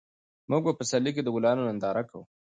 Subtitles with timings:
[0.49, 2.23] موږ په پسرلي کې د ګلانو ننداره کوو.